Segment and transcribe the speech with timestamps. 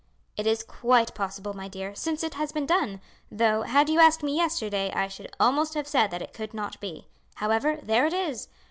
[0.35, 3.01] "It is quite possible, my dear, since it has been done,
[3.31, 6.79] though, had you asked me yesterday, I should almost have said that it could not
[6.79, 8.47] be; however, there it is.